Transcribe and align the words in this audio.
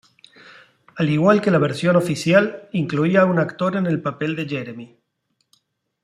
Al 0.95 1.11
igual 1.11 1.41
que 1.43 1.51
la 1.51 1.59
versión 1.59 1.95
oficial, 1.95 2.67
incluía 2.71 3.23
un 3.27 3.37
actor 3.37 3.75
en 3.75 3.85
el 3.85 4.01
papel 4.01 4.35
de 4.35 4.49
Jeremy. 4.49 4.97